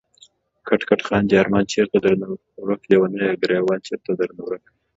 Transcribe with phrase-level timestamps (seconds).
[0.67, 2.27] کټ کټ خاندی ارمان چېرته درنه
[2.61, 4.63] ورک ليونيه، ګريوان چيرته درنه ورک